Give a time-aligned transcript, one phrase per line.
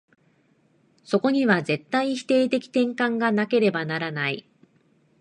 [1.03, 4.49] そこには絶対否定的転換がなければならない。